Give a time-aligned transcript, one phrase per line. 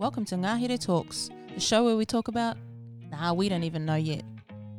[0.00, 2.56] Welcome to Ngāhere Talks, the show where we talk about,
[3.10, 4.22] nah, we don't even know yet.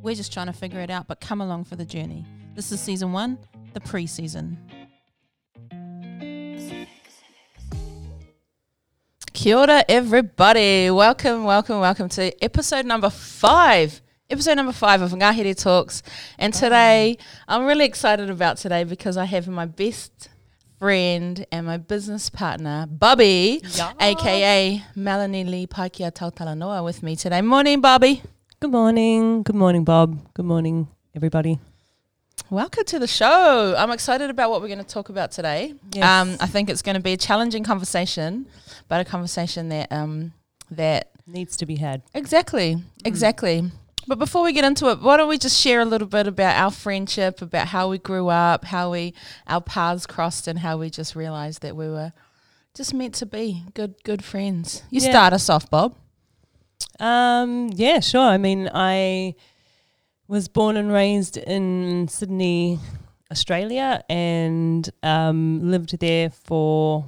[0.00, 2.24] We're just trying to figure it out, but come along for the journey.
[2.54, 3.36] This is season one,
[3.74, 4.56] the pre season.
[9.34, 10.88] Kia ora, everybody.
[10.90, 14.00] Welcome, welcome, welcome to episode number five.
[14.30, 16.02] Episode number five of Ngāhere Talks.
[16.38, 20.29] And today, I'm really excited about today because I have my best
[20.80, 23.92] friend and my business partner, Bobby, Yeah.
[24.00, 27.42] aka Melanie Lee Paikia Tautalanoa, with me today.
[27.42, 28.22] Morning, Bobby.
[28.60, 29.42] Good morning.
[29.42, 30.32] Good morning, Bob.
[30.32, 31.58] Good morning, everybody.
[32.48, 33.74] Welcome to the show.
[33.76, 35.74] I'm excited about what we're going to talk about today.
[35.92, 36.02] Yes.
[36.02, 38.46] Um, I think it's going to be a challenging conversation,
[38.88, 40.32] but a conversation that um,
[40.70, 42.00] that Needs to be had.
[42.14, 43.70] exactly, exactly.
[44.10, 46.56] But before we get into it, why don't we just share a little bit about
[46.56, 49.14] our friendship, about how we grew up, how we
[49.46, 52.12] our paths crossed, and how we just realized that we were
[52.74, 54.82] just meant to be good good friends.
[54.90, 55.10] You Yeah.
[55.10, 55.94] start us off, Bob.
[56.98, 58.26] Um, yeah, sure.
[58.26, 59.36] I mean, I
[60.26, 62.80] was born and raised in Sydney,
[63.30, 67.04] Australia, and um, lived there for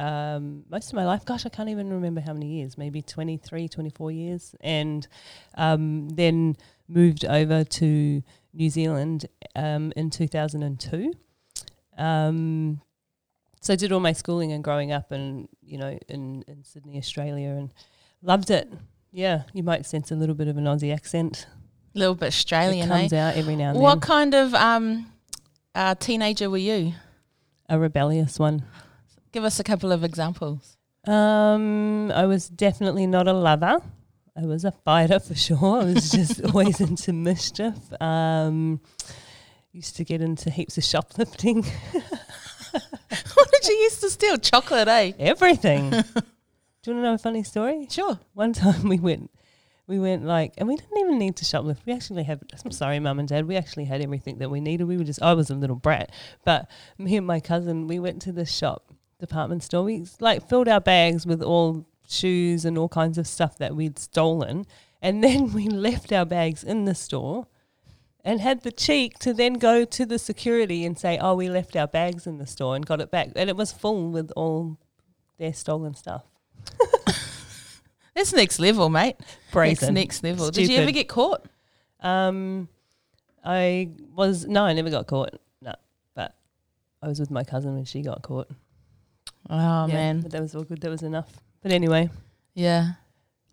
[0.00, 1.26] um, most of my life.
[1.26, 4.54] Gosh, I can't even remember how many years, maybe 23, 24 years.
[4.60, 5.06] And
[5.56, 6.56] um, then
[6.88, 8.22] moved over to
[8.54, 11.12] New Zealand um, in 2002.
[11.98, 12.80] Um,
[13.60, 16.96] so I did all my schooling and growing up and, you know, in, in Sydney,
[16.96, 17.70] Australia, and
[18.22, 18.72] loved it.
[19.12, 21.46] Yeah, you might sense a little bit of an Aussie accent.
[21.94, 22.98] A little bit Australian, it eh?
[23.00, 23.98] comes out every now and What then.
[23.98, 25.12] What kind of um,
[25.74, 26.94] uh, teenager were you?
[27.68, 28.64] A rebellious one.
[29.32, 30.76] Give us a couple of examples.
[31.06, 33.80] Um, I was definitely not a lover.
[34.36, 35.80] I was a fighter for sure.
[35.80, 37.76] I was just always into mischief.
[38.00, 38.80] Um,
[39.72, 41.62] used to get into heaps of shoplifting.
[42.72, 44.36] what did you used to steal?
[44.36, 45.12] Chocolate, eh?
[45.18, 45.90] Everything.
[46.82, 47.86] Do you want to know a funny story?
[47.90, 48.18] Sure.
[48.32, 49.30] One time we went,
[49.86, 51.84] we went like, and we didn't even need to shoplift.
[51.84, 53.46] We actually had, I'm sorry, mum and dad.
[53.46, 54.84] We actually had everything that we needed.
[54.84, 55.20] We were just.
[55.20, 56.10] I was a little brat,
[56.44, 59.84] but me and my cousin, we went to this shop, department store.
[59.84, 63.98] We like filled our bags with all shoes and all kinds of stuff that we'd
[63.98, 64.66] stolen,
[65.00, 67.46] and then we left our bags in the store.
[68.22, 71.74] And had the cheek to then go to the security and say, "Oh, we left
[71.74, 74.76] our bags in the store and got it back," and it was full with all
[75.38, 76.24] their stolen stuff.
[78.14, 79.16] That's next level, mate.
[79.52, 79.94] Brazen.
[79.94, 80.50] Next, next level.
[80.50, 81.46] Did you ever get caught?
[82.00, 82.68] Um,
[83.44, 85.40] I was no, I never got caught.
[85.62, 85.74] No,
[86.14, 86.34] but
[87.02, 88.50] I was with my cousin when she got caught.
[89.48, 90.80] Oh Yeah, man, but that was all good.
[90.80, 91.30] That was enough.
[91.62, 92.10] But anyway,
[92.54, 92.92] yeah.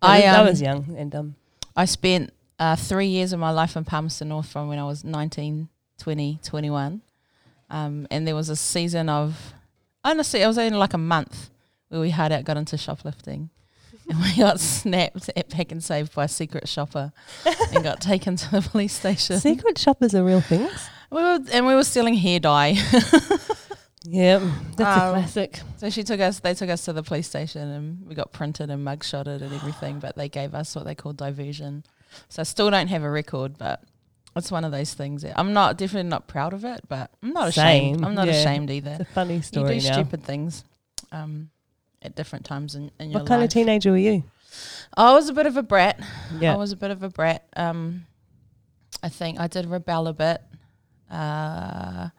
[0.01, 1.35] I, I was, I um, was young and um,
[1.75, 5.03] I spent uh, three years of my life in Palmerston North from when I was
[5.03, 7.01] 19, 20, 21.
[7.69, 9.53] Um, and there was a season of,
[10.03, 11.49] honestly, it was only like a month
[11.89, 13.49] where we hard out got into shoplifting.
[14.09, 17.11] And we got snapped at Pak'nSave by a secret shopper
[17.73, 19.37] and got taken to the police station.
[19.37, 20.89] secret shoppers are real things.
[21.11, 22.77] We were, and we were stealing hair dye.
[24.03, 24.39] Yeah,
[24.75, 25.59] that's Um, a classic.
[25.77, 26.39] So she took us.
[26.39, 29.99] They took us to the police station, and we got printed and mugshotted and everything.
[29.99, 31.83] But they gave us what they call diversion.
[32.29, 33.83] So I still don't have a record, but
[34.35, 35.23] it's one of those things.
[35.23, 38.05] That I'm not definitely not proud of it, but I'm not ashamed.
[38.05, 38.33] I'm not yeah.
[38.33, 38.97] ashamed It's either.
[39.01, 39.75] a funny story.
[39.75, 39.93] You do now.
[39.93, 40.63] stupid things,
[41.11, 41.49] um,
[42.01, 43.49] at different times in, in your What kind life.
[43.49, 44.23] of teenager were you?
[44.95, 45.99] I was a bit of a brat.
[46.39, 47.45] Yeah, I was a bit of a brat.
[47.57, 48.05] Um,
[49.03, 50.41] I think I did rebel a bit,
[51.11, 52.09] uh,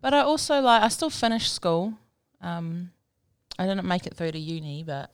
[0.00, 1.94] but I also like I still finished school.
[2.40, 2.90] Um,
[3.58, 5.10] I didn't make it through to uni, but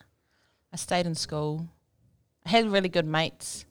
[0.72, 1.68] I stayed in school.
[2.44, 3.64] I had really good mates.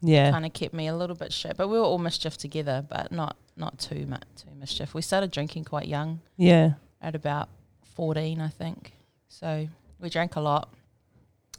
[0.00, 2.84] yeah, Kind of kept me a little bit straight, but we were all mischief together,
[2.88, 4.94] but not not too much too mischief.
[4.94, 6.72] We started drinking quite young, yeah.
[7.00, 7.48] at about
[7.94, 8.92] fourteen, I think.
[9.28, 9.68] So
[10.00, 10.72] we drank a lot,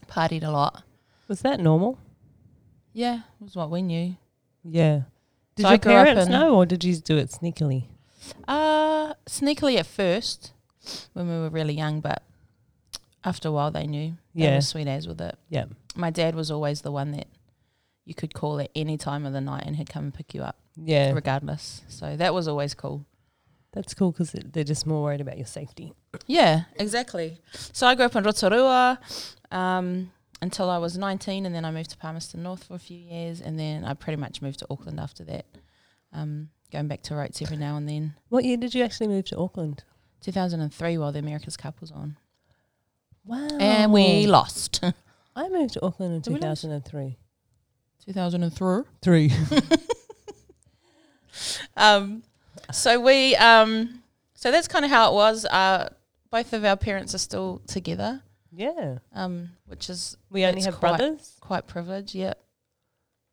[0.07, 0.83] partied a lot.
[1.27, 1.97] Was that normal?
[2.93, 4.15] Yeah, it was what we knew.
[4.63, 5.01] Yeah.
[5.55, 7.85] Did So your up parents know, or did you do it sneakily?
[8.47, 10.51] Uh, sneakily at first
[11.13, 12.23] when we were really young, but
[13.23, 14.17] after a while they knew.
[14.35, 14.55] They Yeah.
[14.55, 15.37] were sweet as with it.
[15.49, 15.65] Yeah.
[15.95, 17.27] My dad was always the one that
[18.05, 20.43] you could call at any time of the night and he'd come and pick you
[20.43, 21.81] up Yeah, regardless.
[21.87, 23.05] So that was always cool.
[23.71, 25.91] that's cool because they're just more worried about your safety.
[26.27, 27.41] Yeah, exactly.
[27.51, 28.99] So I grew up in Rotorua
[29.51, 30.11] um,
[30.41, 33.41] until I was 19 and then I moved to Palmerston North for a few years
[33.41, 35.45] and then I pretty much moved to Auckland after that.
[36.13, 38.13] Um, going back to Rotes every now and then.
[38.29, 39.83] What year did you actually move to Auckland?
[40.21, 42.17] 2003 while the America's Cup was on.
[43.25, 43.47] Wow.
[43.59, 44.83] And we lost.
[45.35, 46.61] I moved to Auckland in Did we lose?
[46.61, 47.17] 2003.
[48.05, 48.83] 2003.
[49.01, 49.31] Three.
[51.77, 52.23] Um,
[52.71, 54.01] so we, um,
[54.33, 55.45] so that's kind of how it was.
[55.45, 55.89] Uh,
[56.31, 58.21] both of our parents are still together.
[58.51, 58.99] Yeah.
[59.13, 61.35] um, which is We only That's have quite- brothers.
[61.41, 62.15] quite privileged.
[62.15, 62.35] Yeah,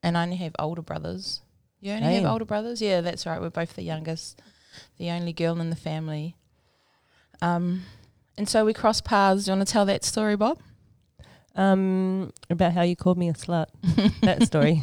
[0.03, 1.43] And I only have older brothers.
[1.83, 2.81] You only have older brothers?
[2.81, 3.41] Yeah, that's right.
[3.41, 4.41] We're both the youngest,
[4.99, 6.37] the only girl in the family.
[7.43, 7.83] Um,
[8.39, 9.45] and so we crossed paths.
[9.45, 10.61] Do you want to tell that story, Bob?
[11.57, 13.67] Um, about how you called me a slut.
[14.23, 14.81] that story.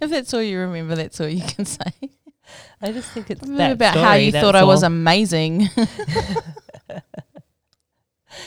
[0.00, 1.92] If that's all you remember, that's all you can say.
[2.80, 5.68] I just think it's that about story, how you thought I was amazing.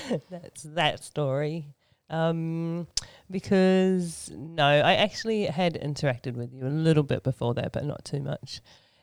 [0.29, 1.65] that's that story.
[2.09, 2.87] Um,
[3.33, 8.05] because no, I actually had interacted with you a little bit before that, but not
[8.05, 8.61] too much.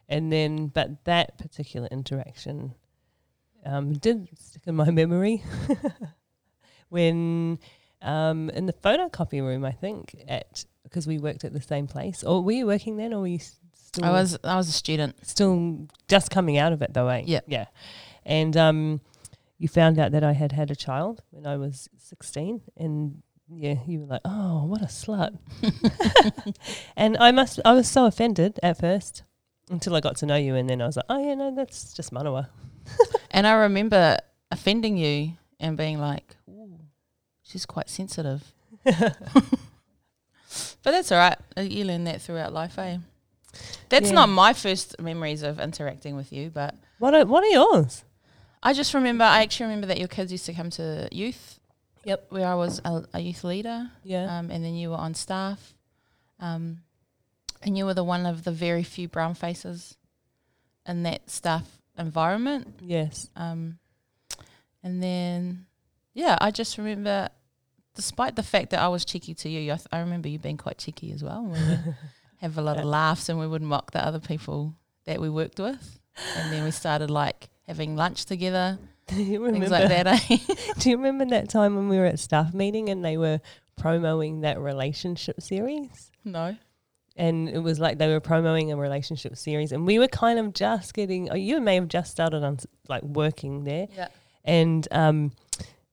[0.09, 2.75] And then, but that particular interaction
[3.67, 5.43] um, did stick in my memory
[6.88, 7.59] when
[8.00, 12.25] um, in the photocopy room, I think, at because we worked at the same place.
[12.25, 14.05] Or were you working then, or were you still?
[14.05, 15.26] I was I was a student.
[15.26, 17.25] still just coming out of it though, eh?
[17.26, 17.44] Yep.
[17.49, 17.67] Yeah.
[18.25, 19.00] And um,
[19.59, 23.76] you found out that I had had a child when I was 16 and yeah,
[23.87, 25.37] you were like, "Oh, what a slut."
[26.97, 29.23] and I must I was so offended at first
[29.70, 31.93] until I got to know you and then I was like, "Oh yeah, no, that's
[31.94, 32.49] just Manawa."
[33.31, 34.19] And I remember
[34.50, 36.81] offending you and being like, Ooh,
[37.44, 38.43] she's quite sensitive.
[38.85, 39.14] but
[40.82, 41.38] that's all right.
[41.56, 42.99] Uh, You learn that throughout life, eh?
[43.88, 44.14] That's Yeah.
[44.17, 48.02] not my first memories of interacting with you, but What are, what are yours?
[48.64, 51.60] I just remember, I actually remember that your kids used to come to youth.
[52.05, 52.26] Yep.
[52.31, 54.38] Where I was a, a youth leader, Yeah.
[54.38, 55.75] um, and then you were on staff.
[56.38, 56.79] Um,
[57.62, 59.97] and you were the one of the very few brown faces
[60.87, 61.67] in that staff
[61.99, 62.79] environment.
[62.81, 63.29] yes.
[63.37, 63.79] Um,
[64.82, 65.67] and then,
[66.14, 67.29] yeah, I just remember,
[67.94, 70.56] despite the fact that I was cheeky to you, I, th- I remember you being
[70.56, 71.44] quite cheeky as well.
[71.44, 71.58] We
[72.38, 74.75] have a lot of laughs and we would mock the other people
[75.05, 75.99] that we worked with.
[76.38, 78.79] And then we started like having lunch together,
[79.17, 79.67] Do you remember?
[79.67, 80.07] things like that.
[80.31, 80.37] Eh?
[80.79, 83.41] Do you remember that time when we were at staff meeting and they were
[83.77, 86.11] promoting that relationship series?
[86.25, 86.57] no.
[87.17, 90.53] and it was like they were promoting a relationship series and we were kind of
[90.55, 92.59] just getting oh, you may have just started on
[92.89, 94.09] like working there Yeah.
[94.45, 95.33] and um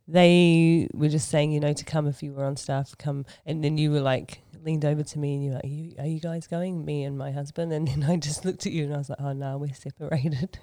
[0.08, 3.64] they were just saying you know to come if you were on staff come and
[3.64, 6.06] then you were like leaned over to me and you were like are you, are
[6.06, 8.94] you guys going me and my husband and then i just looked at you and
[8.94, 10.60] i was like oh no we're separated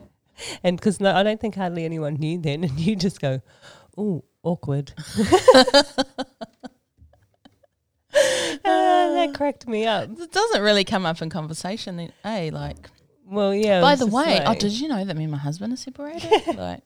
[0.62, 3.40] and because no i don't think hardly anyone knew then and you just go
[3.96, 4.92] oh awkward
[8.66, 12.50] Ah, that cracked me up It doesn't really come up in conversation, eh?
[12.52, 12.88] Like,
[13.26, 15.76] well yeah by the way, oh, did you know that me and my husband are
[15.76, 16.30] separated?
[16.56, 16.82] like,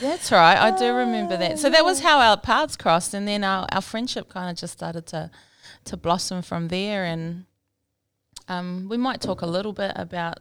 [0.00, 0.56] that's right.
[0.58, 1.58] I do remember that.
[1.58, 4.72] So that was how our paths crossed, and then our, our friendship kind of just
[4.72, 5.30] started to
[5.84, 7.04] to blossom from there.
[7.04, 7.44] And
[8.48, 10.38] um, we might talk a little bit about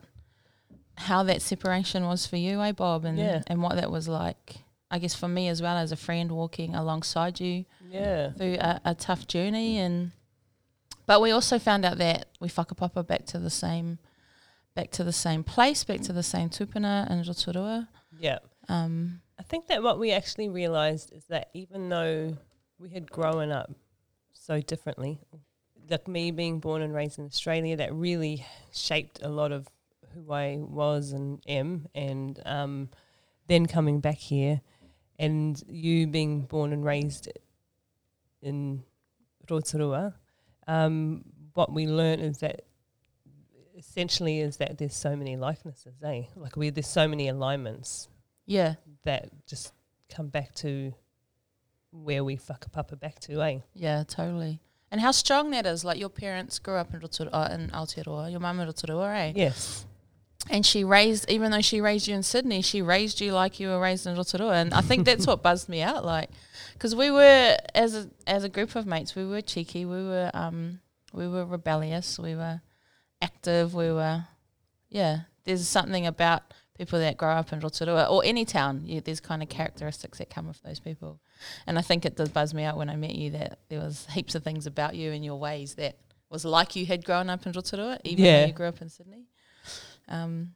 [0.98, 3.42] how that separation was for you, eh, Bob, and Yeah.
[3.48, 4.58] and what that was like.
[4.92, 8.80] I guess for me as well as a friend walking alongside you yeah through a,
[8.86, 10.12] a tough journey and
[11.08, 13.98] but we also found out that we whakapapa back to the same
[14.76, 17.88] back to the same place, back to the same tupuna in Rotorua.
[18.20, 18.40] yeah
[18.70, 22.38] Um, I think that what we actually realized is that even though
[22.80, 23.72] we had grown up
[24.34, 25.20] so differently,
[25.90, 29.68] like me being born and raised in Australia, that really shaped a lot of
[30.16, 31.88] who I was and am.
[31.94, 32.90] And um,
[33.48, 34.62] then coming back here,
[35.20, 37.30] and you being born and raised
[38.42, 38.84] in
[39.50, 40.16] Rotorua,
[40.68, 42.64] um, what we learned is that
[43.78, 46.24] essentially is that there's so many likenesses, eh?
[46.36, 48.10] Like we there's so many alignments
[48.46, 49.74] yeah, that just
[50.10, 50.94] come back to
[51.92, 53.60] where we whakapapa back to, eh?
[53.74, 54.60] yeah, totally.
[54.92, 55.84] And how strong that is.
[55.84, 59.34] Like your parents grew up in Rotorua, in Aotearoa, your mum in Rotorua, eh?
[59.36, 59.86] Yes.
[60.50, 63.70] And she raised, even though she raised you in Sydney, she raised you like you
[63.70, 64.54] were raised in Rotorua.
[64.54, 66.06] And I think that's what buzzed me out.
[66.06, 66.30] Like,
[66.74, 70.30] because we were, as a, as a group of mates, we were cheeky, we were,
[70.34, 70.80] um,
[71.14, 72.62] we were rebellious, we were
[73.22, 74.26] active, we were,
[74.90, 75.22] yeah.
[75.46, 76.42] There's something about
[76.78, 78.82] people that grow up in Rotorua or any town.
[78.86, 81.20] You, there's kind of characteristics that come with those people.
[81.68, 84.06] And I think it did buzz me out when I met you that there was
[84.12, 85.98] heaps of things about you and your ways that
[86.30, 88.42] was like you had grown up in Rotorua, even Yeah.
[88.42, 89.26] though you grew up in Sydney.
[90.08, 90.56] Um,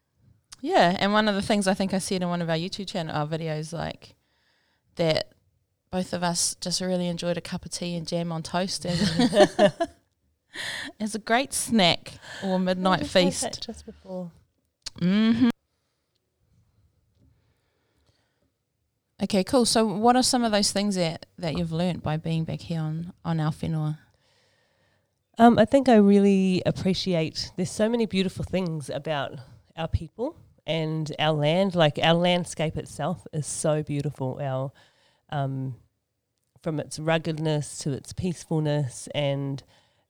[0.61, 2.87] yeah, and one of the things I think I said in one of our YouTube
[2.87, 4.15] channel our videos, like
[4.95, 5.33] that
[5.91, 9.71] both of us just really enjoyed a cup of tea and jam on toast as,
[10.99, 12.13] as a great snack
[12.43, 13.41] or midnight feast.
[13.41, 14.31] that Just before.
[14.99, 15.49] hmm
[19.21, 19.65] Okay, cool.
[19.65, 22.79] So, what are some of those things that, that you've learnt by being back here
[22.79, 23.97] on on our whenua?
[25.39, 27.53] Um, I think I really appreciate.
[27.55, 29.35] There's so many beautiful things about
[29.77, 30.35] our people
[30.67, 31.75] and our land.
[31.75, 34.37] Like our landscape itself is so beautiful.
[34.41, 34.73] Our
[35.29, 35.77] um,
[36.61, 39.63] from its ruggedness to its peacefulness and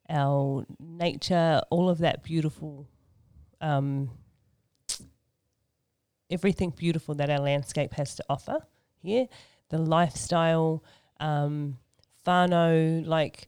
[0.10, 2.88] our nature, all of that beautiful,
[3.62, 4.10] um,
[6.32, 8.66] everything beautiful that our landscape has to offer
[9.04, 9.28] here,
[9.70, 10.84] the lifestyle,
[11.20, 11.78] um,
[12.26, 13.48] whānau, like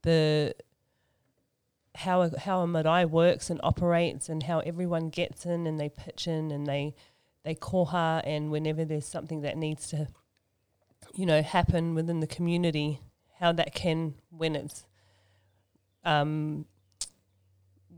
[0.00, 0.54] the
[1.98, 5.88] how a, how a marae works and operates and how everyone gets in and they
[5.88, 6.94] pitch in and they
[7.44, 10.06] they koha and whenever there's something that needs to
[11.14, 13.00] you know happen within the community
[13.40, 14.84] how that can when it's
[16.04, 16.64] um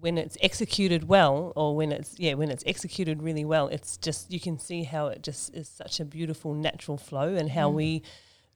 [0.00, 4.32] when it's executed well or when it's yeah when it's executed really well it's just
[4.32, 7.74] you can see how it just is such a beautiful natural flow and how Mm.
[7.74, 8.02] we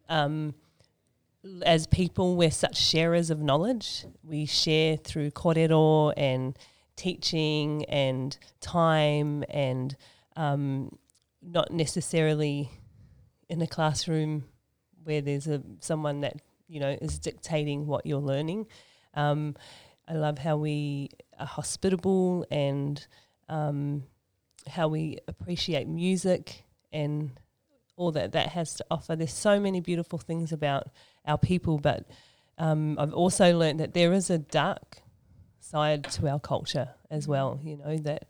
[0.09, 0.55] um
[1.63, 4.07] as people, we're such sharers of knowledge.
[4.23, 6.59] We share through korero and
[6.97, 9.97] teaching and time and
[10.37, 10.97] um,
[11.43, 12.71] not necessarily
[13.49, 14.45] in a classroom
[15.03, 18.67] where there's a someone that you know is dictating what you're learning.
[19.13, 19.55] Um,
[20.09, 23.07] I love how we are hospitable and
[23.49, 24.05] um,
[24.67, 27.39] how we appreciate music and
[27.97, 29.15] all that that has to offer.
[29.15, 30.89] There's so many beautiful things about
[31.27, 32.07] our people, but
[32.59, 34.99] um, I've also learned that there is a dark
[35.61, 37.59] side to our culture as well.
[37.63, 38.27] You know that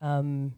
[0.00, 0.54] um,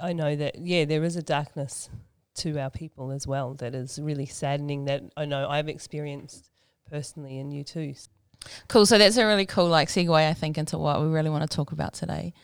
[0.00, 1.88] I know that yeah, there is a darkness
[2.36, 4.84] to our people as well that is really saddening.
[4.86, 6.50] That I know I've experienced
[6.90, 7.94] personally, and you too.
[8.68, 8.84] Cool.
[8.84, 11.56] So that's a really cool like segue, I think, into what we really want to
[11.56, 12.34] talk about today,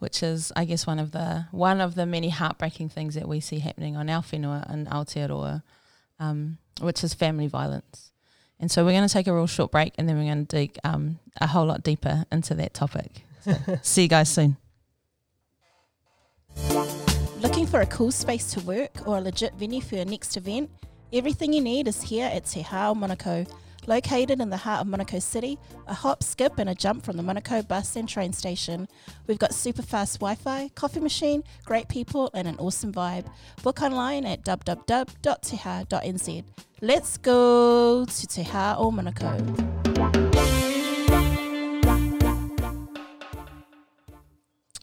[0.00, 3.40] which is, I guess, one of the one of the many heartbreaking things that we
[3.40, 5.62] see happening on our whenua and Aotearoa,
[6.18, 8.12] um, which is family violence.
[8.58, 10.56] And so we're going to take a real short break, and then we're going to
[10.56, 13.22] dig um, a whole lot deeper into that topic.
[13.42, 14.56] So see you guys soon.
[17.40, 20.70] Looking for a cool space to work or a legit venue for your next event?
[21.12, 23.46] Everything you need is here at Te Hao Manukau.
[23.88, 27.22] Located in the heart of Manukau City, a hop, skip, and a jump from the
[27.22, 28.88] Manukau bus and train station.
[29.28, 33.26] We've got super fast Wi Fi, coffee machine, great people, and an awesome vibe.
[33.62, 35.24] Book online at www.teha.nz.
[36.82, 39.38] Let's go to Te or Manukau.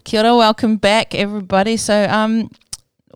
[0.05, 1.75] Kia ora, welcome back, everybody.
[1.75, 2.49] So, um,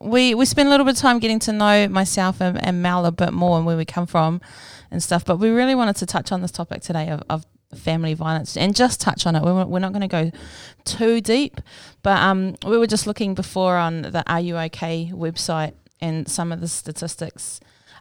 [0.02, 3.06] we we spent a little bit of time getting to know myself and, and Mel
[3.06, 4.42] a bit more and where we come from
[4.92, 5.26] and stuff.
[5.26, 8.76] But we really wanted to touch on this topic today of, of family violence and
[8.76, 9.44] just touch on it.
[9.44, 10.32] We, we're not going to go
[10.86, 11.60] too deep,
[12.04, 16.52] but um, we were just looking before on the Are You OK website and some
[16.52, 17.60] of the statistics.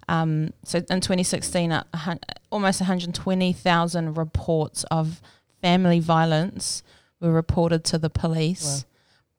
[0.09, 5.21] Um, so in 2016, a, hun- almost 120,000 reports of
[5.61, 6.83] family violence
[7.21, 8.85] were reported to the police.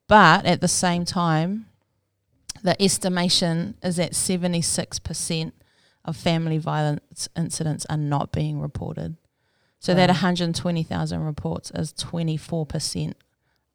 [0.08, 1.68] But at the same time,
[2.64, 5.52] the estimation is that 76%
[6.08, 9.18] of family violence incidents are not being reported.
[9.80, 13.14] So that 120,000 reports is 24%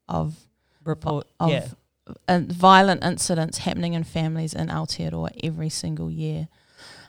[0.09, 0.35] of
[0.85, 1.69] Report, of yeah,
[2.29, 6.49] violent incidents happening in families in Aotearoa every single year.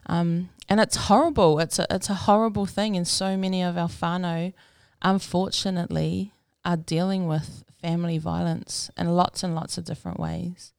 [0.06, 1.60] Um, and it's horrible.
[1.60, 2.96] It's a, it's a horrible thing.
[2.96, 4.54] And so many of our whānau,
[5.02, 10.72] unfortunately, are dealing with family violence in lots and lots of different ways.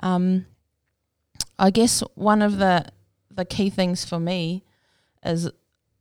[0.00, 0.46] Um,
[1.58, 2.86] I guess one of the,
[3.36, 4.64] the key things for me
[5.24, 5.50] is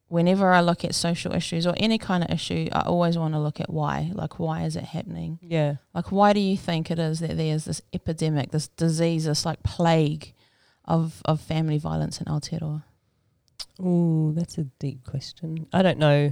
[0.08, 3.40] whenever I look at social issues or any kind of issue, I always want to
[3.40, 4.12] look at why.
[4.14, 5.40] Like, why is it happening?
[5.42, 5.76] yeah.
[5.94, 9.64] Like, why do you think it is that there's this epidemic, this disease, this like
[9.64, 10.34] plague
[10.86, 12.84] of, of family violence in Aotearoa?
[13.82, 15.68] Oh, that's a deep question.
[15.74, 16.32] I don't know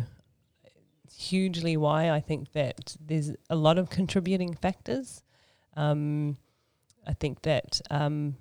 [1.17, 2.09] hugely why.
[2.09, 5.23] I think that there's a lot of contributing factors.
[5.75, 6.37] Um,
[7.05, 8.37] I think that um,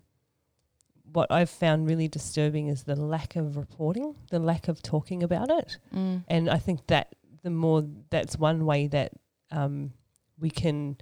[1.13, 5.51] what I've found really disturbing is the lack of reporting, the lack of talking about
[5.51, 5.79] it.
[5.95, 6.25] Mm.
[6.29, 9.13] And I think that the more that's one way that
[9.51, 9.93] um,
[10.39, 10.97] we can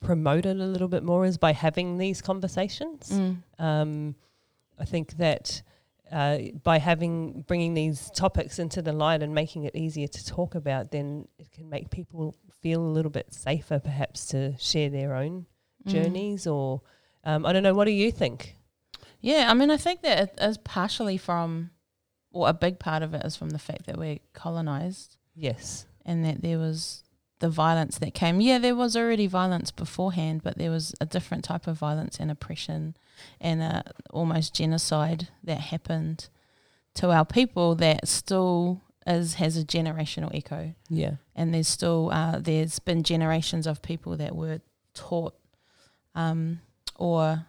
[0.00, 3.10] promote it a little bit more is by having these conversations.
[3.10, 3.42] Mm.
[3.58, 4.14] Um,
[4.78, 5.62] I think that
[6.10, 10.54] uh, by having bringing these topics into the light and making it easier to talk
[10.54, 15.14] about, then it can make people feel a little bit safer, perhaps, to share their
[15.14, 15.46] own
[15.84, 15.90] Mm.
[15.90, 16.46] journeys.
[16.46, 16.80] Or
[17.24, 17.74] um, I don't know.
[17.74, 18.56] What do you think?
[19.22, 21.70] Yeah, I mean, I think that it is partially from,
[22.32, 25.86] or a big part of it is from the fact that we're colonized Yes.
[26.04, 27.04] and that there was
[27.38, 28.40] the violence that came.
[28.40, 32.30] Yeah, there was already violence beforehand, but there was a different type of violence and
[32.30, 32.96] oppression
[33.40, 36.28] and a, almost genocide that happened
[36.94, 40.74] to our people that still is has a generational echo.
[40.88, 41.14] Yeah.
[41.34, 44.60] and there's still uh, there's been generations of people that were
[44.94, 45.34] taught
[46.14, 46.60] um,
[46.96, 47.46] or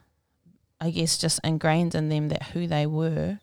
[0.84, 3.40] I guess, just ingrained in them that who they were,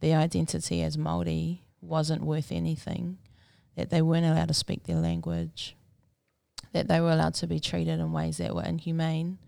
[0.00, 3.16] their identity as Māori wasn't worth anything,
[3.76, 5.74] that they weren't allowed to speak their language,
[6.72, 9.38] that they were allowed to be treated in ways that were inhumane,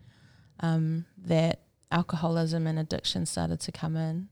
[0.60, 1.60] um, that
[1.92, 4.28] alcoholism and addiction started to come in.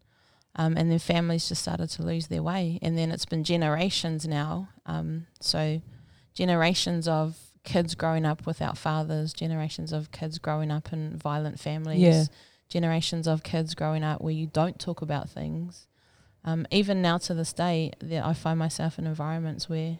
[0.57, 2.79] Um, and then families just started to lose their way.
[2.81, 4.71] And then it's been generations now.
[4.87, 5.83] Um, so,
[6.35, 12.01] generations of kids growing up without fathers, generations of kids growing up in violent families,
[12.01, 12.25] Yeah.
[12.73, 15.87] Generations of kids growing up where you don't talk about things.
[16.45, 19.99] Um, even now to this day, that I find myself in environments where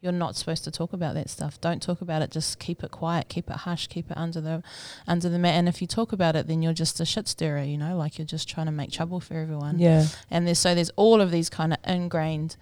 [0.00, 1.60] you're not supposed to talk about that stuff.
[1.60, 2.30] Don't talk about it.
[2.30, 3.28] Just keep it quiet.
[3.28, 3.86] Keep it hush.
[3.88, 4.62] Keep it under the
[5.06, 5.54] under the mat.
[5.54, 7.62] And if you talk about it, then you're just a shit stirrer.
[7.62, 9.78] You know, like you're just trying to make trouble for everyone.
[9.78, 10.06] Yeah.
[10.30, 12.56] And there's so there's all of these kind of ingrained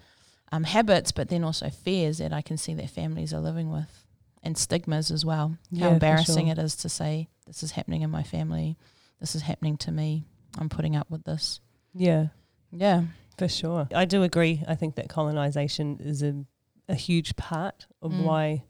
[0.53, 4.05] um, habits, but then also fears that I can see that families are living with,
[4.41, 5.57] and stigmas as well.
[5.69, 6.53] Yeah, How embarrassing sure.
[6.53, 8.77] it is to say this is happening in my family,
[9.23, 10.25] this is happening to me.
[10.57, 11.61] I'm putting up with this.
[11.93, 12.27] Yeah.
[12.73, 13.03] Yeah,
[13.37, 13.87] For sure.
[13.95, 14.61] I do agree.
[14.67, 16.43] I think that colonization is a,
[16.89, 18.23] a huge part of Mm.
[18.25, 18.63] why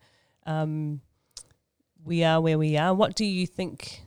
[0.46, 1.02] um,
[2.06, 2.94] we are where we are.
[2.94, 4.04] What do you think?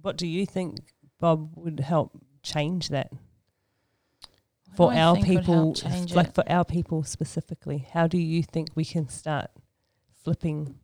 [0.00, 0.78] What do you think,
[1.18, 2.12] Bob, would help
[2.44, 3.10] change that
[4.76, 5.74] What for our people?
[6.14, 6.34] Like it?
[6.34, 9.50] for our people specifically, how do you think we can start
[10.22, 10.78] flipping,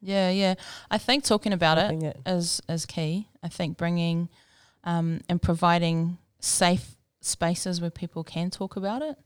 [0.00, 0.54] yeah, yeah.
[0.90, 2.16] I think talking about it it?
[2.26, 3.28] is is key.
[3.42, 4.28] I think bringing
[4.84, 9.16] um, and providing safe spaces where people can talk about it.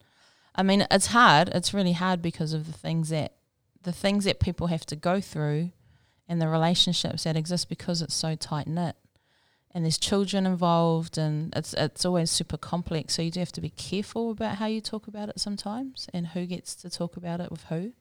[0.54, 1.48] I mean, it's hard.
[1.48, 3.34] It's really hard because of the things that
[3.82, 5.72] the things that people have to go through,
[6.28, 8.96] and the relationships that exist because it's so tight knit,
[9.72, 13.14] and there's children involved, and it's it's always super complex.
[13.14, 16.28] So you do have to be careful about how you talk about it sometimes, and
[16.28, 17.92] who gets to talk about it with who.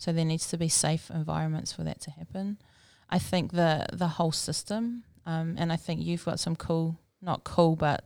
[0.00, 2.56] So there needs to be safe environments for that to happen.
[3.10, 7.44] I think the the whole system, um, and I think you've got some cool, not
[7.44, 8.04] cool, but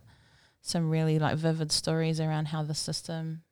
[0.60, 3.42] some really like vivid stories around how the system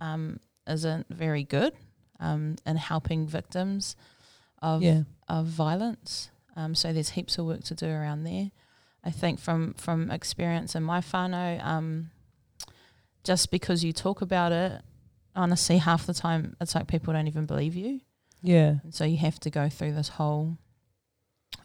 [0.00, 1.72] um, isn't very good
[2.18, 3.94] um, in helping victims
[4.60, 5.02] of Yeah.
[5.28, 6.30] of violence.
[6.56, 8.50] Um, so there's heaps of work to do around there.
[9.04, 12.10] I think from from experience in my whānau, um,
[13.22, 14.82] just because you talk about it,
[15.34, 18.00] honestly, half the time it's like people don't even believe you.
[18.42, 18.76] Yeah.
[18.82, 20.58] And so you have to go through this whole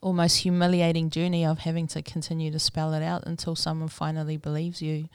[0.02, 4.82] almost humiliating journey of having to continue to spell it out until someone finally believes
[4.82, 5.10] you.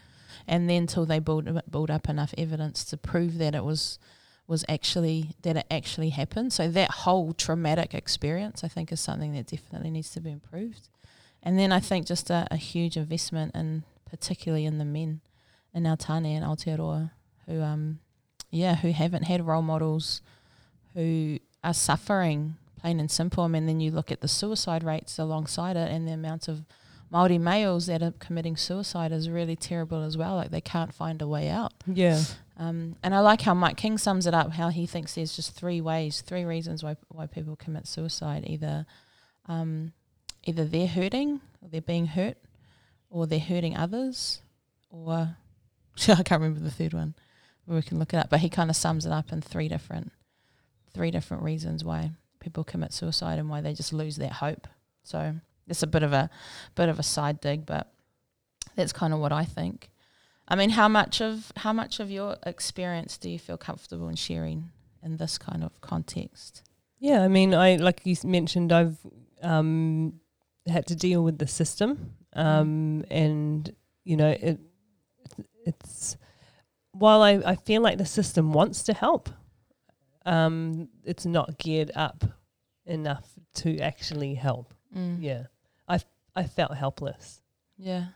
[0.47, 3.99] And then till they build build up enough evidence to prove that it was
[4.47, 6.53] was actually that it actually happened.
[6.53, 10.88] So that whole traumatic experience I think is something that definitely needs to be improved.
[11.43, 15.21] And then I think just a, a huge investment in particularly in the men
[15.75, 17.12] in our tane and Aotearoa
[17.47, 18.01] who um
[18.53, 20.21] yeah, who haven't had role models
[20.95, 23.45] who are suffering, plain and simple.
[23.45, 26.65] I mean, then you look at the suicide rates alongside it, and the amount of
[27.11, 30.37] Maori males that are committing suicide is really terrible as well.
[30.37, 31.73] Like they can't find a way out.
[31.87, 32.21] Yeah.
[32.59, 34.53] Um, and I like how Mike King sums it up.
[34.53, 38.45] How he thinks there's just three ways, three reasons why why people commit suicide.
[38.47, 38.85] Either,
[39.47, 39.93] um,
[40.45, 42.37] either they're hurting, or they're being hurt,
[43.09, 44.43] or they're hurting others,
[44.91, 45.37] or
[46.09, 47.15] I can't remember the third one.
[47.66, 50.12] We can look it up, but he kind of sums it up in three different,
[50.92, 54.66] three different reasons why people commit suicide and why they just lose that hope.
[55.05, 55.37] So
[55.68, 56.29] it's a bit of a,
[56.75, 57.92] bit of a side dig, but
[58.75, 59.90] that's kind of what I think.
[60.48, 64.16] I mean, how much of how much of your experience do you feel comfortable in
[64.16, 64.70] sharing
[65.03, 66.62] in this kind of context?
[66.98, 68.98] Yeah, I mean, I like you mentioned, I've
[69.42, 70.20] um,
[70.66, 74.59] had to deal with the system, um, and you know, it
[75.64, 76.16] it's
[76.92, 79.28] while I, I feel like the system wants to help,
[80.24, 82.24] um, it's not geared up
[82.87, 84.72] enough to actually help.
[84.96, 85.18] Mm.
[85.20, 85.44] Yeah,
[85.88, 86.00] I
[86.35, 87.40] I felt helpless
[87.76, 88.07] Yeah.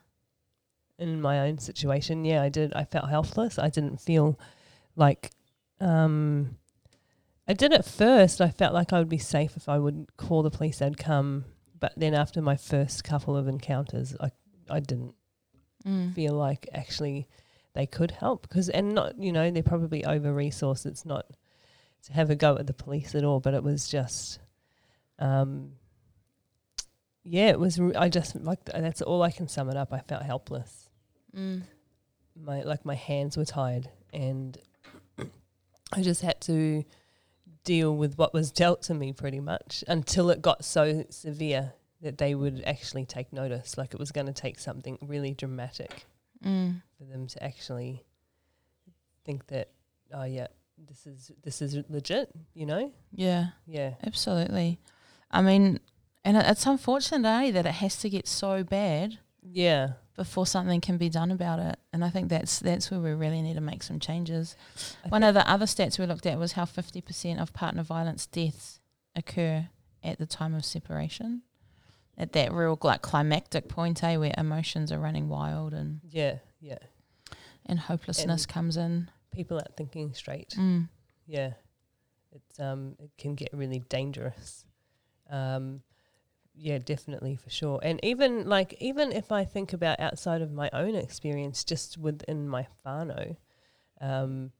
[0.98, 2.24] in my own situation.
[2.24, 2.72] Yeah, I did.
[2.74, 3.58] I felt helpless.
[3.58, 4.38] I didn't feel
[4.94, 5.30] like
[5.80, 6.56] um
[7.48, 8.40] I did at first.
[8.40, 11.44] I felt like I would be safe if I would call the police they'd come,
[11.78, 14.30] but then after my first couple of encounters, I
[14.70, 15.14] I didn't
[15.86, 16.14] Mm.
[16.14, 17.28] feel like actually
[17.76, 20.84] they could help because and not you know they're probably over resourced.
[20.86, 21.26] It's not
[22.06, 24.40] to have a go at the police at all, but it was just
[25.18, 25.72] um
[27.28, 27.78] yeah, it was.
[27.78, 29.92] re- I just like that's all I can sum it up.
[29.92, 30.88] I felt helpless
[31.36, 31.62] Mm.
[32.34, 34.56] my like my hands were tied and
[35.92, 36.84] I just had to
[37.64, 42.16] deal with what was dealt to me pretty much until it got so severe that
[42.18, 46.06] they would actually take notice like it was going to take something really dramatic
[46.44, 46.82] Mm.
[46.98, 48.04] For them to actually
[49.24, 49.70] think that
[50.14, 50.46] oh yeah
[50.78, 53.48] this is this is legit you know Yeah.
[53.66, 54.78] yeah Absolutely.
[55.30, 55.80] I mean,
[56.24, 59.94] and it's unfortunate eh, that it has to get so bad Yeah.
[60.16, 61.78] before something can be done about it.
[61.92, 64.54] And I think that's that's where we really need to make some changes.
[65.04, 68.26] I One of the other stats we looked at was how 50% of partner violence
[68.26, 68.80] deaths
[69.16, 69.68] occur
[70.04, 71.42] at the time of separation.
[72.18, 76.78] At that real like climactic point, eh, where emotions are running wild and, Yeah, yeah.
[77.66, 79.10] and hopelessness And- comes in.
[79.32, 80.50] People aren't thinking straight.
[80.56, 80.88] Mm.
[81.26, 81.52] Yeah,
[82.32, 84.64] it's um, it can get really dangerous.
[85.28, 85.82] Um,
[86.54, 87.78] yeah, definitely for sure.
[87.82, 92.48] And even like even if I think about outside of my own experience, just within
[92.48, 93.36] my whānau,
[94.00, 94.52] um,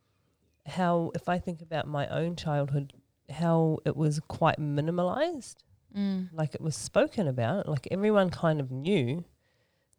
[0.67, 2.93] how if I think about my own childhood,
[3.31, 5.57] how it was quite minimalized.
[5.97, 6.29] Mm.
[6.33, 7.69] like it was spoken about.
[7.69, 9.25] Like everyone kind of knew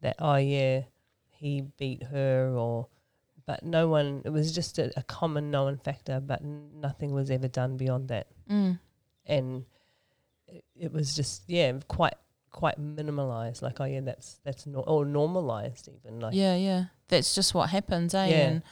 [0.01, 0.81] that, oh yeah,
[1.29, 2.87] he beat her, or
[3.45, 4.21] but no one.
[4.25, 8.09] It was just a, a common known factor, but n- nothing was ever done beyond
[8.09, 8.79] that, Mm.
[9.25, 9.65] and
[10.47, 12.15] it, it was just yeah, quite
[12.51, 13.61] quite minimalized.
[13.61, 16.19] Like oh yeah, that's that's no, or normalized even.
[16.19, 16.85] Like yeah, yeah.
[17.07, 18.27] That's just what happens, eh?
[18.27, 18.35] Yeah.
[18.49, 18.63] And,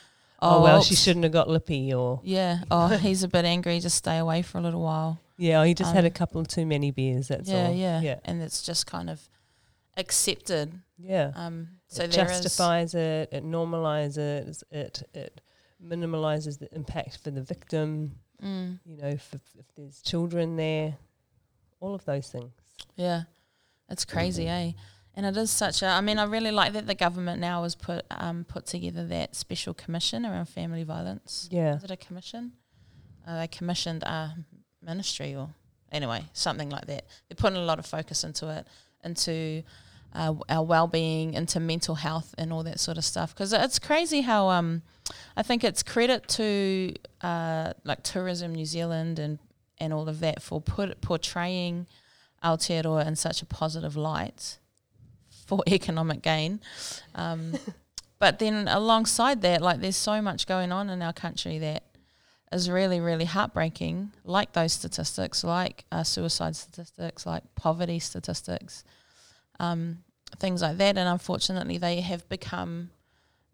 [0.42, 2.60] oh, well, she shouldn't have got lippy, or Yeah.
[2.72, 3.80] Oh, he's a bit angry.
[3.80, 5.20] Just stay away for a little while.
[5.38, 7.28] Yeah, he just had a Um, couple too many beers.
[7.28, 7.74] That's yeah, all.
[7.74, 9.30] yeah, yeah, And it's just kind of
[9.98, 10.82] accepted.
[10.98, 11.32] yeah.
[11.36, 15.42] Um, so it justifies it, it normalizes it, it
[15.84, 18.16] minimalizes the impact for the victim.
[18.44, 20.98] Mm, You know, if, if there's children there,
[21.80, 22.52] all of those things.
[22.96, 23.24] yeah,
[23.90, 24.72] it's crazy, eh?
[25.18, 25.88] And it is such a.
[25.88, 29.34] I mean, I really like that the government now has put um, put together that
[29.34, 31.48] special commission around family violence.
[31.50, 32.52] Yeah, Is it a commission?
[33.26, 34.36] Uh, they commissioned a
[34.86, 35.50] ministry or
[35.92, 37.06] anyway something like that.
[37.28, 38.68] They're putting a lot of focus into it,
[39.04, 39.64] into
[40.14, 43.34] uh, our well-being, into mental health, and all that sort of stuff.
[43.34, 44.82] Because it's crazy how um,
[45.36, 49.40] I think it's credit to uh, like Tourism New Zealand and
[49.78, 51.86] and all of that for put, portraying
[52.44, 54.58] Aotearoa in such a positive light
[55.46, 56.62] for economic gain.
[57.14, 57.54] Um,
[58.20, 61.84] but then alongside that, like there's so much going on in our country that
[62.52, 68.84] is really, really heartbreaking, like those statistics, like uh, suicide statistics, like poverty statistics,
[69.60, 70.00] um,
[70.40, 70.98] things like that.
[70.98, 72.92] And unfortunately, they have become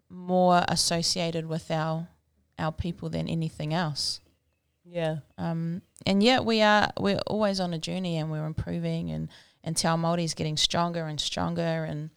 [0.08, 2.08] more associated with our
[2.58, 4.20] our people than anything else.
[4.84, 9.28] yeah, Um, and yet we are we're always on a journey and we're improving and
[9.64, 12.10] and Te Māori is getting stronger and stronger and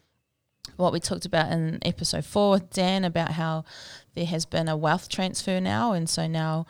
[0.78, 3.64] what we talked about in episode four with Dan about how
[4.16, 5.94] there has been a wealth transfer now.
[5.94, 6.66] And so now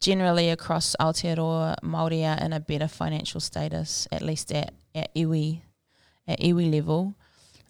[0.00, 5.62] generally across Aotearoa Māori are in a better financial status at least at, at iwi
[6.26, 7.14] at iwi level.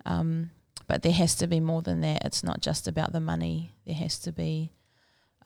[0.05, 0.51] Um,
[0.87, 2.25] but there has to be more than that.
[2.25, 3.75] It's not just about the money.
[3.87, 4.73] There has to be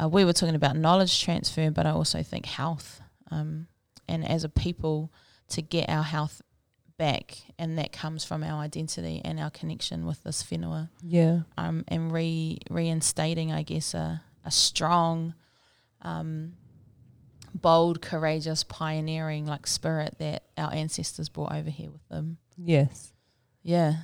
[0.00, 3.00] uh, we were talking about knowledge transfer, but I also think health.
[3.30, 3.66] Um,
[4.08, 5.12] and as a people,
[5.48, 6.40] to get our health
[6.98, 11.84] back, and that comes from our identity and our connection with this whenua, yeah, um,
[11.88, 15.34] and re reinstating, I guess, a, a strong,
[16.02, 16.54] um,
[17.54, 22.38] bold, courageous, pioneering like spirit that our ancestors brought over here with them.
[22.56, 23.12] yes.
[23.64, 23.94] Yeah.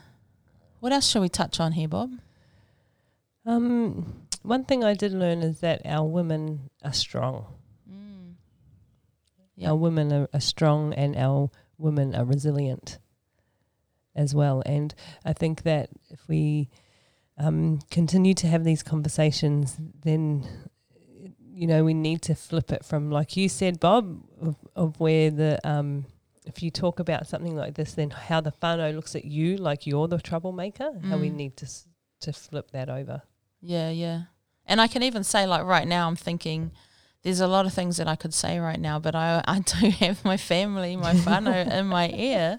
[0.81, 2.12] What else shall we touch on here, Bob?
[3.44, 7.46] Um, one thing I did learn is that our women are strong.
[7.90, 8.35] Mm.
[9.57, 9.70] Yeah.
[9.70, 12.99] Our women are, are strong, and our women are resilient
[14.14, 14.62] as well.
[14.67, 16.69] And I think that if we
[17.38, 20.47] um, continue to have these conversations, then
[21.41, 25.31] you know we need to flip it from, like you said, Bob, of, of where
[25.31, 26.07] the um,
[26.47, 29.87] if you talk about something like this, then how the whānau looks at you like
[29.87, 30.91] you're the troublemaker.
[31.05, 31.35] How we Mm.
[31.35, 31.87] need to s-
[32.21, 33.23] to flip that over.
[33.61, 34.23] Yeah, yeah.
[34.67, 36.73] And I can even say, like, right now, I'm thinking
[37.22, 39.88] there's a lot of things that I could say right now, but I, I do
[39.90, 42.59] have my family, my whānau in my ear.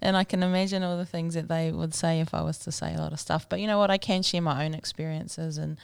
[0.00, 2.70] And I can imagine all the things that they would say if I was to
[2.70, 3.48] say a lot of stuff.
[3.48, 3.90] But you know what?
[3.90, 5.58] I can share my own experiences.
[5.58, 5.76] And,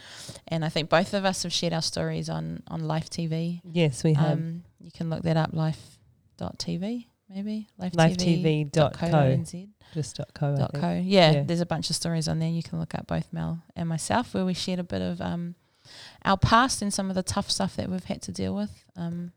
[0.46, 3.60] and I think both of us have shared our stories on, on Life TV.
[3.64, 7.66] Yes, we have Um, you can look that up, life.tv, maybe?
[7.80, 9.06] lifetv.co.
[9.08, 9.68] NZ.
[9.92, 10.56] Just dot co.
[10.56, 10.92] Dot co.
[10.92, 11.42] Yeah, Yeah.
[11.42, 12.48] there's a bunch of stories on there.
[12.48, 15.54] You can look up both Mel and myself, where we shared a bit of um,
[16.24, 19.32] our past and some of the tough stuff that we've had to deal with, um,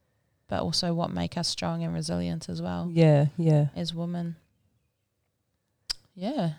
[0.48, 3.68] but also what make us strong and resilient as well Yeah, yeah.
[3.76, 4.36] as women.
[6.16, 6.54] Yeah,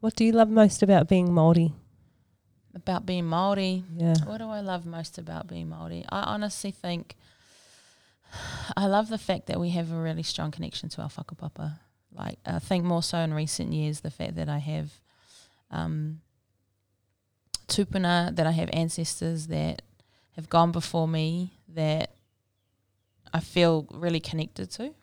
[0.00, 1.72] What do you love most about being Māori?
[2.74, 3.82] about being Maori.
[3.96, 4.14] Yeah.
[4.24, 6.04] What do I love most about being Maori?
[6.08, 7.16] I honestly think
[8.76, 11.80] I love the fact that we have a really strong connection to our whakapapa.
[12.14, 14.92] Like I think more so in recent years, the fact that I have
[15.72, 16.20] um,
[17.68, 19.82] tupuna, that I have ancestors that
[20.36, 22.10] have gone before me, that
[23.32, 24.94] I feel really connected to.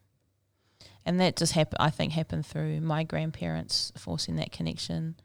[1.06, 1.78] and that just happened.
[1.80, 5.16] I think happened through my grandparents forcing that connection,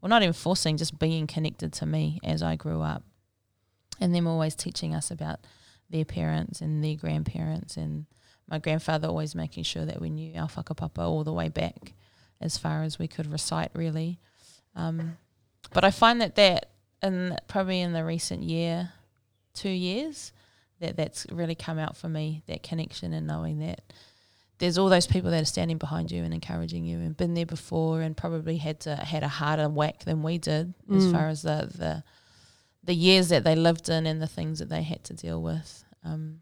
[0.00, 3.02] well, not even forcing, just being connected to me as I grew up,
[4.00, 5.40] and them always teaching us about
[5.88, 8.06] their parents and their grandparents, and
[8.48, 11.94] my grandfather always making sure that we knew our whakapapa all the way back,
[12.40, 14.18] as far as we could recite, really.
[14.76, 15.16] Um,
[15.72, 16.69] but I find that that
[17.02, 18.92] in probably in the recent year,
[19.54, 20.32] two years,
[20.80, 23.80] that that's really come out for me that connection and knowing that
[24.58, 27.46] there's all those people that are standing behind you and encouraging you and been there
[27.46, 31.12] before and probably had to had a harder whack than we did as Mm.
[31.12, 32.04] far as the the
[32.84, 35.84] the years that they lived in and the things that they had to deal with.
[36.02, 36.40] Um,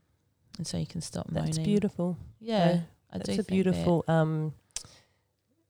[0.57, 1.47] and so you can stop moaning.
[1.47, 2.17] That's beautiful.
[2.41, 2.81] Yeah, Yeah,
[3.13, 4.53] I do That's a beautiful um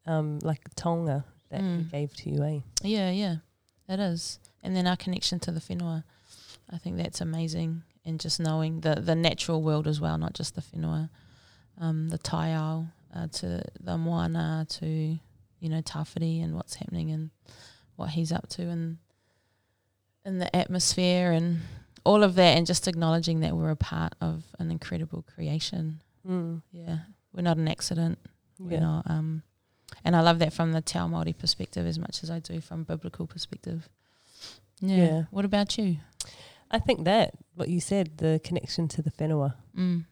[0.07, 1.91] um like taonga that he Mm.
[1.91, 2.61] gave to you, eh?
[2.83, 3.37] Yeah, yeah,
[3.89, 4.39] it is.
[4.63, 6.05] And then our connection to the whenua,
[6.71, 7.83] I think that's amazing.
[8.05, 11.11] And just knowing the the natural world as well, not just the whenua,
[11.79, 17.31] um, the taiao, uh, to the moana, to you know Tawhiri and what's happening and
[17.97, 18.99] what he's up to and
[20.25, 21.61] in the atmosphere and
[22.05, 26.01] all of that, and just acknowledging that we're a part of an incredible creation.
[26.29, 26.63] Mm.
[26.73, 26.99] Yeah,
[27.33, 28.19] we're not an accident.
[28.61, 28.75] Yeah.
[28.75, 29.43] you know um
[30.05, 32.61] and i love that from the Te Ao Māori perspective as much as i do
[32.61, 33.89] from biblical perspective
[34.81, 35.23] yeah, Yeah.
[35.31, 35.97] what about you
[36.71, 39.55] I think that what you said, the connection to the whenua.
[39.77, 40.05] mm.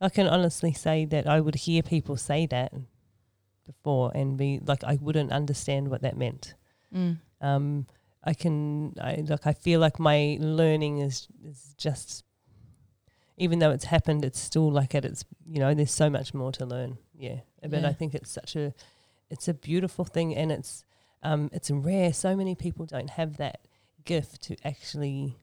[0.00, 2.70] I can honestly say that I would hear people say that
[3.64, 6.54] before and be like I wouldn't understand what that meant.
[6.94, 7.16] Mm.
[7.40, 7.86] Um,
[8.22, 12.24] I can I like I feel like my learning is is just
[13.38, 16.52] even though it's happened, it's still like at its you know there's so much more
[16.52, 16.98] to learn.
[17.18, 17.88] Yeah, but Yeah.
[17.88, 18.74] I think it's such a
[19.30, 20.84] it's a beautiful thing and it's
[21.22, 22.12] um it's rare.
[22.12, 23.60] So many people don't have that
[24.06, 25.36] gift to actually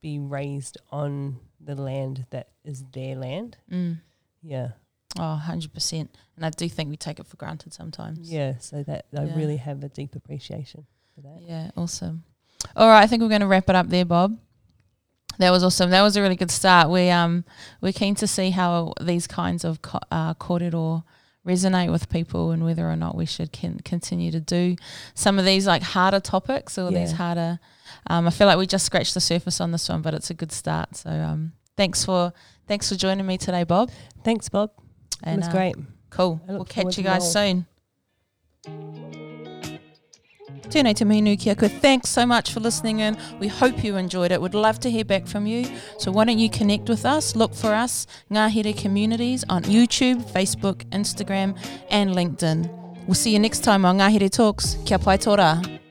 [0.00, 3.56] be raised on the land that is their land.
[3.70, 4.00] Mm.
[4.42, 4.68] Yeah,
[5.18, 8.58] oh 100% and i do think we take it for granted sometimes yeah.
[8.58, 9.34] So that I Yeah.
[9.36, 11.40] really have a deep appreciation for that.
[11.42, 12.22] yeah awesome
[12.76, 14.38] all right i think we're going to wrap it up there bob
[15.38, 15.90] that was awesome.
[15.90, 16.90] That was a really good start.
[16.90, 17.44] We um
[17.80, 21.04] we're keen to see how these kinds of co- uh, korero
[21.46, 24.76] resonate with people and whether or not we should can continue to do
[25.14, 27.58] some of these like harder topics or these harder.
[28.08, 30.34] Um, I feel like we just scratched the surface on this one, but it's a
[30.34, 30.96] good start.
[30.96, 32.32] So um, thanks for
[32.66, 33.90] thanks for joining me today, Bob.
[34.24, 34.70] Thanks, Bob.
[35.22, 35.76] And, it was uh, great.
[36.10, 36.40] Cool.
[36.46, 37.66] We'll catch you guys soon.
[40.68, 41.68] Tēnei te minu kia koe.
[41.68, 43.16] Thanks so much for listening in.
[43.40, 44.40] We hope you enjoyed it.
[44.40, 45.66] We'd love to hear back from you.
[45.98, 47.34] So why don't you connect with us?
[47.36, 51.56] Look for us, Ngāhere Communities, on YouTube, Facebook, Instagram,
[51.90, 52.68] and LinkedIn.
[53.06, 54.76] We'll see you next time on Ngāhere Talks.
[54.84, 55.87] Kia pai tō.